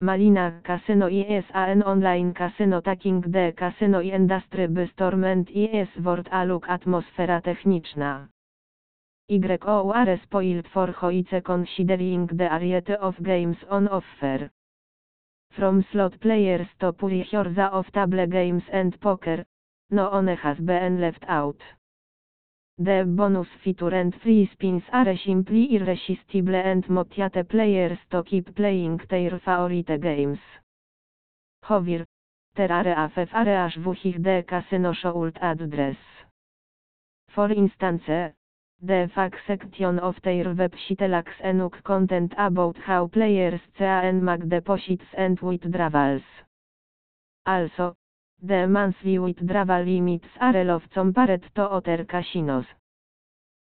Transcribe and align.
Malina 0.00 0.60
Casino 0.62 1.08
ISAN 1.08 1.82
Online 1.82 2.32
Casino 2.32 2.80
Taking 2.80 3.20
the 3.20 3.52
Casino 3.56 4.00
Industry 4.00 4.68
Storment 4.94 5.50
IS 5.50 5.88
Word 6.04 6.28
Aluk 6.30 6.68
Atmosfera 6.68 7.42
techniczna. 7.42 8.28
YOUR 9.28 10.20
spoiled 10.22 10.68
for 10.68 10.92
Hoice 10.92 11.42
considering 11.44 12.26
the 12.28 12.34
variety 12.36 12.94
of 12.94 13.20
games 13.24 13.56
on 13.68 13.88
offer. 13.88 14.48
From 15.56 15.84
slot 15.90 16.20
players 16.20 16.68
to 16.78 16.92
purichorza 16.92 17.68
of 17.72 17.90
table 17.90 18.24
games 18.28 18.62
and 18.70 19.00
poker, 19.00 19.44
no 19.90 20.10
one 20.10 20.28
has 20.28 20.58
been 20.58 21.00
left 21.00 21.24
out. 21.26 21.60
The 22.80 23.04
bonus 23.04 23.48
feature 23.64 23.92
and 23.92 24.14
free 24.22 24.48
spins 24.52 24.84
are 24.92 25.16
simply 25.16 25.74
irresistible 25.74 26.54
and 26.54 26.88
motivate 26.88 27.48
players 27.48 27.98
to 28.12 28.22
keep 28.22 28.54
playing 28.54 29.00
their 29.10 29.36
favorite 29.40 30.00
games. 30.00 30.38
However, 31.62 32.04
there 32.54 32.70
are 32.70 32.86
a 32.86 33.08
few 33.08 33.26
areas 33.34 33.76
where 33.78 34.18
the 34.18 34.44
casino 34.46 34.92
should 34.92 35.36
address. 35.42 35.96
For 37.30 37.50
instance, 37.50 38.04
the 38.80 39.10
fact 39.12 39.38
section 39.48 39.98
of 39.98 40.14
their 40.22 40.44
website 40.54 41.10
lacks 41.10 41.40
enough 41.42 41.82
content 41.82 42.32
about 42.38 42.76
how 42.76 43.08
players 43.08 43.60
can 43.76 44.24
make 44.24 44.48
deposits 44.48 45.04
and 45.14 45.36
withdrawals. 45.40 46.22
Also, 47.44 47.96
the 48.42 48.66
monthly 48.66 49.18
withdrawal 49.18 49.82
limits 49.84 50.28
are 50.40 50.64
low 50.64 50.80
compared 50.94 51.42
to 51.54 51.62
other 51.62 52.04
casinos. 52.04 52.66